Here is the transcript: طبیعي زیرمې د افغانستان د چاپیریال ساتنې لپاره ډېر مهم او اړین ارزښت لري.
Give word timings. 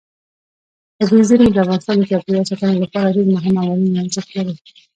طبیعي 0.99 1.23
زیرمې 1.29 1.49
د 1.51 1.57
افغانستان 1.63 1.95
د 1.97 2.03
چاپیریال 2.11 2.45
ساتنې 2.49 2.77
لپاره 2.83 3.13
ډېر 3.15 3.27
مهم 3.35 3.55
او 3.61 3.69
اړین 3.73 3.93
ارزښت 4.03 4.29
لري. 4.37 4.55